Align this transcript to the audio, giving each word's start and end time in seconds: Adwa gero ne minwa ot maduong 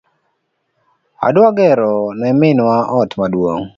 Adwa 1.27 1.49
gero 1.57 1.93
ne 2.19 2.29
minwa 2.39 2.77
ot 2.99 3.11
maduong 3.19 3.63